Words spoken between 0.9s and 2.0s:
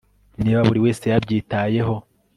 yabyitayeho